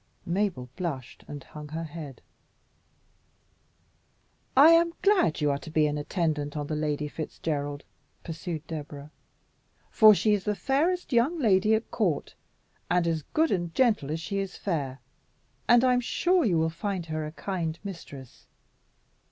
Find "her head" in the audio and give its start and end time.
1.67-2.23